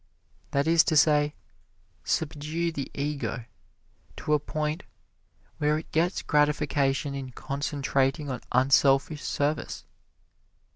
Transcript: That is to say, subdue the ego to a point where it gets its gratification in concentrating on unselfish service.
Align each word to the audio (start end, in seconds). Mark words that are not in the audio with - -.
That 0.49 0.65
is 0.65 0.83
to 0.85 0.97
say, 0.97 1.35
subdue 2.03 2.71
the 2.71 2.89
ego 2.95 3.45
to 4.17 4.33
a 4.33 4.39
point 4.39 4.81
where 5.59 5.77
it 5.77 5.91
gets 5.91 6.21
its 6.21 6.21
gratification 6.23 7.13
in 7.13 7.29
concentrating 7.33 8.27
on 8.27 8.41
unselfish 8.51 9.21
service. 9.23 9.85